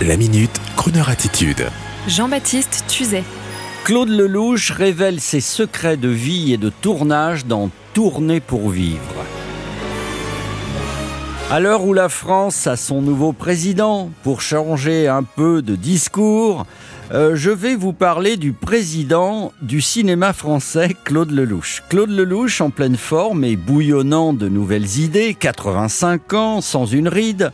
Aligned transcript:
La 0.00 0.16
minute, 0.16 0.60
Kroneur 0.76 1.10
attitude. 1.10 1.68
Jean-Baptiste 2.08 2.84
Tuzet. 2.88 3.22
Claude 3.84 4.08
Lelouch 4.08 4.72
révèle 4.72 5.20
ses 5.20 5.40
secrets 5.40 5.96
de 5.96 6.08
vie 6.08 6.52
et 6.52 6.56
de 6.56 6.70
tournage 6.70 7.46
dans 7.46 7.70
Tourner 7.94 8.40
pour 8.40 8.70
vivre. 8.70 8.98
À 11.52 11.60
l'heure 11.60 11.84
où 11.84 11.92
la 11.92 12.08
France 12.08 12.66
a 12.66 12.76
son 12.76 13.00
nouveau 13.00 13.32
président, 13.32 14.10
pour 14.24 14.40
changer 14.40 15.06
un 15.06 15.22
peu 15.22 15.62
de 15.62 15.76
discours, 15.76 16.66
euh, 17.12 17.36
je 17.36 17.50
vais 17.50 17.76
vous 17.76 17.92
parler 17.92 18.36
du 18.36 18.52
président 18.52 19.52
du 19.60 19.82
cinéma 19.82 20.32
français, 20.32 20.96
Claude 21.04 21.30
Lelouch. 21.30 21.82
Claude 21.90 22.10
Lelouch, 22.10 22.60
en 22.60 22.70
pleine 22.70 22.96
forme 22.96 23.44
et 23.44 23.56
bouillonnant 23.56 24.32
de 24.32 24.48
nouvelles 24.48 24.98
idées, 24.98 25.34
85 25.34 26.32
ans, 26.32 26.60
sans 26.62 26.86
une 26.86 27.08
ride, 27.08 27.52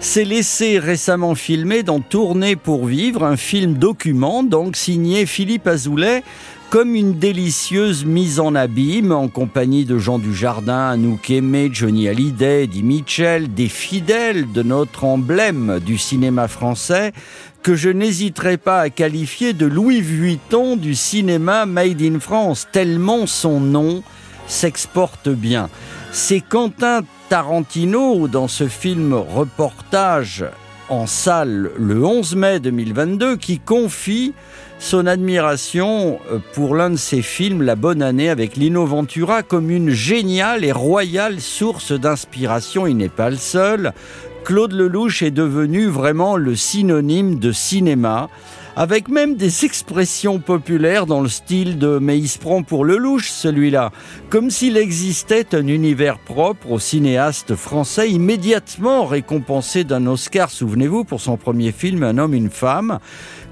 s'est 0.00 0.24
laissé 0.24 0.78
récemment 0.78 1.34
filmer 1.34 1.82
dans 1.82 2.00
Tourner 2.00 2.56
pour 2.56 2.86
vivre, 2.86 3.24
un 3.24 3.36
film 3.36 3.74
document, 3.74 4.42
donc 4.42 4.76
signé 4.76 5.26
Philippe 5.26 5.66
Azoulay, 5.66 6.22
comme 6.70 6.94
une 6.94 7.18
délicieuse 7.18 8.04
mise 8.04 8.40
en 8.40 8.54
abîme 8.54 9.12
en 9.12 9.28
compagnie 9.28 9.84
de 9.84 9.98
Jean 9.98 10.18
Dujardin, 10.18 10.90
Anouk 10.90 11.30
Aimé, 11.30 11.70
Johnny 11.72 12.08
Hallyday, 12.08 12.64
Eddie 12.64 12.82
Mitchell, 12.82 13.52
des 13.52 13.68
fidèles 13.68 14.50
de 14.52 14.62
notre 14.62 15.04
emblème 15.04 15.80
du 15.84 15.96
cinéma 15.96 16.48
français 16.48 17.12
que 17.62 17.74
je 17.74 17.88
n'hésiterai 17.88 18.58
pas 18.58 18.80
à 18.80 18.90
qualifier 18.90 19.52
de 19.52 19.66
Louis 19.66 20.00
Vuitton 20.00 20.76
du 20.76 20.94
cinéma 20.94 21.66
made 21.66 22.02
in 22.02 22.20
France, 22.20 22.68
tellement 22.70 23.26
son 23.26 23.60
nom 23.60 24.02
s'exporte 24.46 25.28
bien. 25.28 25.68
C'est 26.18 26.40
Quentin 26.40 27.02
Tarantino 27.28 28.26
dans 28.26 28.48
ce 28.48 28.68
film 28.68 29.12
reportage 29.12 30.46
en 30.88 31.06
salle 31.06 31.70
le 31.78 32.02
11 32.02 32.36
mai 32.36 32.58
2022 32.58 33.36
qui 33.36 33.58
confie 33.58 34.32
son 34.78 35.06
admiration 35.06 36.18
euh, 36.32 36.38
pour 36.54 36.74
l'un 36.74 36.88
de 36.88 36.96
ses 36.96 37.20
films, 37.20 37.60
La 37.60 37.76
Bonne 37.76 38.00
Année, 38.00 38.30
avec 38.30 38.56
Lino 38.56 38.86
Ventura, 38.86 39.42
comme 39.42 39.70
une 39.70 39.90
géniale 39.90 40.64
et 40.64 40.72
royale 40.72 41.38
source 41.38 41.92
d'inspiration. 41.92 42.86
Il 42.86 42.96
n'est 42.96 43.10
pas 43.10 43.28
le 43.28 43.36
seul. 43.36 43.92
Claude 44.42 44.72
Lelouch 44.72 45.22
est 45.22 45.30
devenu 45.30 45.86
vraiment 45.86 46.38
le 46.38 46.56
synonyme 46.56 47.38
de 47.38 47.52
cinéma 47.52 48.30
avec 48.76 49.08
même 49.08 49.36
des 49.36 49.64
expressions 49.64 50.38
populaires 50.38 51.06
dans 51.06 51.22
le 51.22 51.28
style 51.28 51.78
de 51.78 51.98
Mais 51.98 52.18
il 52.18 52.28
se 52.28 52.38
prend 52.38 52.62
pour 52.62 52.84
le 52.84 52.98
louche, 52.98 53.30
celui-là, 53.30 53.90
comme 54.28 54.50
s'il 54.50 54.76
existait 54.76 55.54
un 55.54 55.66
univers 55.66 56.18
propre 56.18 56.70
au 56.70 56.78
cinéaste 56.78 57.56
français 57.56 58.10
immédiatement 58.10 59.06
récompensé 59.06 59.84
d'un 59.84 60.06
Oscar, 60.06 60.50
souvenez-vous, 60.50 61.04
pour 61.04 61.22
son 61.22 61.38
premier 61.38 61.72
film 61.72 62.02
Un 62.02 62.18
homme, 62.18 62.34
une 62.34 62.50
femme. 62.50 62.98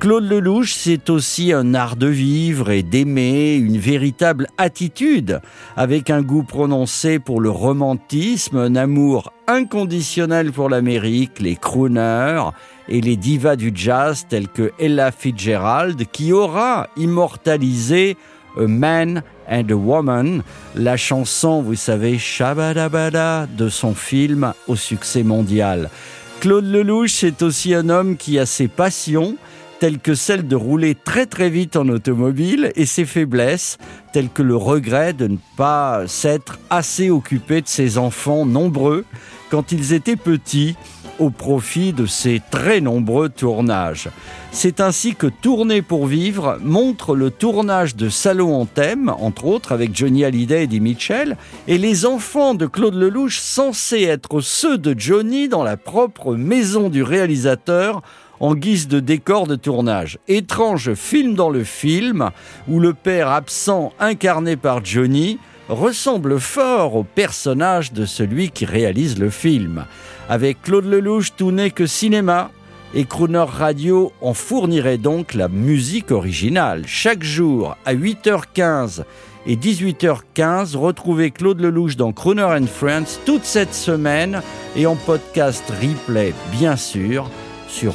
Claude 0.00 0.30
Lelouch, 0.30 0.74
c'est 0.74 1.10
aussi 1.10 1.52
un 1.52 1.74
art 1.74 1.96
de 1.96 2.06
vivre 2.06 2.70
et 2.70 2.84
d'aimer, 2.84 3.56
une 3.56 3.78
véritable 3.78 4.46
attitude, 4.56 5.40
avec 5.76 6.08
un 6.08 6.22
goût 6.22 6.44
prononcé 6.44 7.18
pour 7.18 7.40
le 7.40 7.50
romantisme, 7.50 8.58
un 8.58 8.76
amour 8.76 9.32
inconditionnel 9.48 10.52
pour 10.52 10.68
l'Amérique, 10.68 11.40
les 11.40 11.56
crooners 11.56 12.50
et 12.88 13.00
les 13.00 13.16
divas 13.16 13.56
du 13.56 13.72
jazz 13.74 14.24
telles 14.28 14.46
que 14.46 14.70
Ella 14.78 15.10
Fitzgerald, 15.10 16.04
qui 16.12 16.32
aura 16.32 16.86
immortalisé 16.96 18.16
A 18.56 18.68
Man 18.68 19.24
and 19.50 19.66
a 19.68 19.74
Woman, 19.74 20.42
la 20.76 20.96
chanson, 20.96 21.60
vous 21.60 21.74
savez, 21.74 22.18
Shabadabada 22.18 23.46
de 23.46 23.68
son 23.68 23.94
film 23.94 24.52
au 24.68 24.76
succès 24.76 25.24
mondial. 25.24 25.90
Claude 26.38 26.66
Lelouch, 26.66 27.10
c'est 27.10 27.42
aussi 27.42 27.74
un 27.74 27.88
homme 27.88 28.16
qui 28.16 28.38
a 28.38 28.46
ses 28.46 28.68
passions, 28.68 29.36
telles 29.80 29.98
que 29.98 30.14
celle 30.14 30.46
de 30.46 30.56
rouler 30.56 30.94
très 30.94 31.26
très 31.26 31.50
vite 31.50 31.76
en 31.76 31.88
automobile 31.88 32.72
et 32.74 32.86
ses 32.86 33.04
faiblesses, 33.04 33.78
telles 34.12 34.30
que 34.30 34.42
le 34.42 34.56
regret 34.56 35.12
de 35.12 35.28
ne 35.28 35.36
pas 35.56 36.06
s'être 36.06 36.58
assez 36.70 37.10
occupé 37.10 37.60
de 37.60 37.68
ses 37.68 37.98
enfants 37.98 38.44
nombreux 38.44 39.04
quand 39.50 39.72
ils 39.72 39.92
étaient 39.92 40.16
petits 40.16 40.76
au 41.18 41.30
profit 41.30 41.92
de 41.92 42.06
ses 42.06 42.40
très 42.50 42.80
nombreux 42.80 43.28
tournages. 43.28 44.08
C'est 44.52 44.80
ainsi 44.80 45.14
que 45.14 45.26
Tourner 45.26 45.82
pour 45.82 46.06
vivre 46.06 46.58
montre 46.62 47.14
le 47.14 47.30
tournage 47.30 47.96
de 47.96 48.08
Salon 48.08 48.54
en 48.54 48.66
thème, 48.66 49.12
entre 49.18 49.46
autres 49.46 49.72
avec 49.72 49.96
Johnny 49.96 50.24
Hallyday 50.24 50.60
et 50.60 50.62
Eddie 50.64 50.80
Mitchell, 50.80 51.36
et 51.66 51.78
les 51.78 52.06
enfants 52.06 52.54
de 52.54 52.66
Claude 52.66 52.94
Lelouch 52.94 53.40
censés 53.40 54.02
être 54.02 54.40
ceux 54.40 54.78
de 54.78 54.94
Johnny 54.98 55.48
dans 55.48 55.64
la 55.64 55.76
propre 55.76 56.34
maison 56.34 56.88
du 56.88 57.02
réalisateur 57.02 58.02
en 58.40 58.54
guise 58.54 58.88
de 58.88 59.00
décor 59.00 59.46
de 59.46 59.56
tournage. 59.56 60.18
Étrange 60.28 60.94
film 60.94 61.34
dans 61.34 61.50
le 61.50 61.64
film, 61.64 62.30
où 62.68 62.80
le 62.80 62.94
père 62.94 63.28
absent 63.28 63.92
incarné 63.98 64.56
par 64.56 64.84
Johnny 64.84 65.38
ressemble 65.68 66.40
fort 66.40 66.96
au 66.96 67.04
personnage 67.04 67.92
de 67.92 68.06
celui 68.06 68.50
qui 68.50 68.64
réalise 68.64 69.18
le 69.18 69.30
film. 69.30 69.84
Avec 70.28 70.62
Claude 70.62 70.86
Lelouch, 70.86 71.32
tout 71.36 71.50
n'est 71.50 71.70
que 71.70 71.86
cinéma, 71.86 72.50
et 72.94 73.04
Crooner 73.04 73.44
Radio 73.46 74.12
en 74.20 74.34
fournirait 74.34 74.98
donc 74.98 75.34
la 75.34 75.48
musique 75.48 76.10
originale. 76.10 76.84
Chaque 76.86 77.22
jour 77.22 77.76
à 77.84 77.94
8h15 77.94 79.04
et 79.46 79.56
18h15, 79.56 80.76
retrouvez 80.76 81.30
Claude 81.30 81.60
Lelouch 81.60 81.96
dans 81.96 82.12
Crooner 82.12 82.42
and 82.42 82.66
Friends 82.66 83.20
toute 83.24 83.44
cette 83.44 83.74
semaine 83.74 84.42
et 84.76 84.86
en 84.86 84.96
podcast 84.96 85.64
replay 85.80 86.32
bien 86.52 86.76
sûr 86.76 87.30
sur 87.68 87.94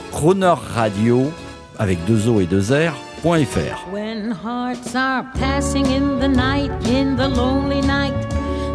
Radio 0.76 1.32
avec 1.80 2.04
deux 2.06 2.30
O 2.30 2.40
et 2.40 2.46
deux 2.46 2.72
R. 2.72 2.94
When 3.24 4.32
hearts 4.32 4.96
are 4.96 5.24
passing 5.34 5.86
in 5.86 6.20
the 6.20 6.28
night, 6.28 6.72
in 6.90 7.16
the 7.16 7.30
lonely 7.30 7.82
night, 7.82 8.14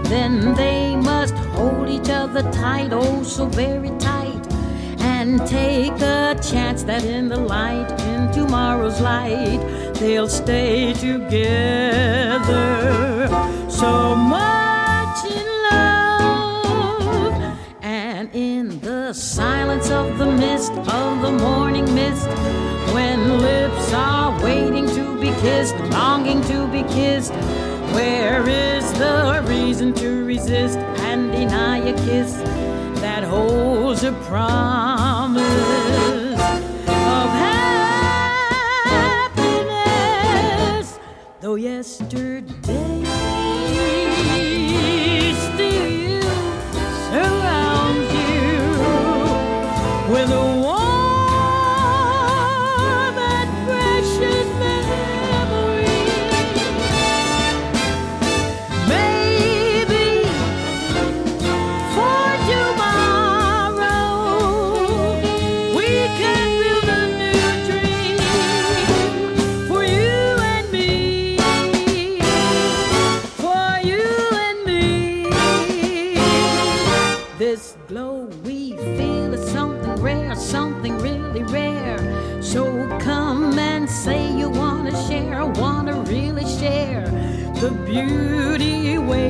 then 0.04 0.54
they 0.54 0.97
must 0.97 1.34
hold 1.54 1.88
each 1.88 2.09
other 2.09 2.42
tight, 2.50 2.92
oh 2.92 3.22
so 3.22 3.47
very 3.47 3.91
tight, 3.98 4.41
and 5.00 5.47
take 5.47 6.00
a 6.00 6.34
chance 6.41 6.82
that 6.84 7.04
in 7.04 7.28
the 7.28 7.36
light, 7.36 7.91
in 8.06 8.32
tomorrow's 8.32 9.03
light, 9.03 9.60
they'll 10.00 10.28
stay 10.28 10.94
together. 10.94 12.38
So 13.69 14.16
much 14.16 14.58
silence 19.69 19.91
of 19.91 20.17
the 20.17 20.25
mist, 20.25 20.73
of 20.73 21.21
the 21.21 21.31
morning 21.31 21.84
mist, 21.95 22.27
when 22.95 23.39
lips 23.39 23.93
are 23.93 24.43
waiting 24.43 24.87
to 24.87 25.21
be 25.21 25.29
kissed, 25.43 25.77
longing 25.91 26.41
to 26.43 26.67
be 26.69 26.83
kissed. 26.84 27.34
Where 27.93 28.49
is 28.49 28.91
the 28.95 29.45
reason 29.47 29.93
to 29.95 30.25
resist 30.25 30.78
and 30.78 31.31
deny 31.33 31.78
a 31.78 31.93
kiss 32.07 32.33
that 33.03 33.25
holds 33.25 34.05
a 34.05 34.12
promise 34.25 35.43
of 36.33 37.28
happiness? 40.78 40.99
Though 41.41 41.57
yesterday 41.57 42.47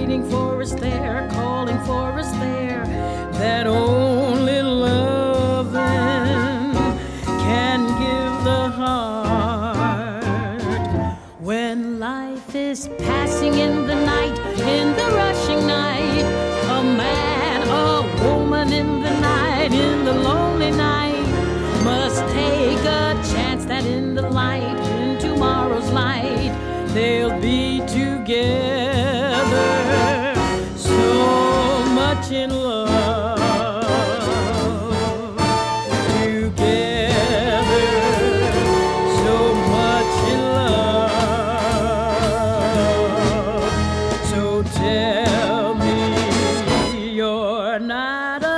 waiting 0.09 0.31
for 0.31 0.63
us 0.63 0.73
there, 0.73 1.29
calling 1.33 1.79
for 1.85 2.19
us 2.19 2.31
there. 2.39 2.83
That 3.33 3.67
only 3.67 4.63
loving 4.63 5.83
can 7.45 7.81
give 8.05 8.45
the 8.45 8.71
heart. 8.71 10.63
When 11.41 12.01
life 12.01 12.55
is 12.55 12.89
passing 12.99 13.59
in 13.59 13.87
the 13.87 13.97
night, 13.97 14.39
in 14.61 14.97
the 14.97 15.11
rushing 15.15 15.67
night, 15.67 16.25
a 16.79 16.83
man, 16.83 17.69
a 17.69 18.01
woman 18.25 18.73
in 18.73 19.03
the 19.03 19.13
night, 19.21 19.75
in 19.75 20.07
the 20.07 20.15
lonely 20.15 20.71
night, 20.71 21.27
must 21.85 22.27
take 22.33 22.81
a 22.81 23.15
chance 23.31 23.67
that 23.67 23.85
in 23.85 24.15
the 24.15 24.23
light, 24.23 24.79
in 25.01 25.19
tomorrow's 25.19 25.91
light, 25.91 26.55
they'll 26.95 27.39
be 27.41 27.81
together. 27.81 28.78
not 47.99 48.45
a 48.45 48.58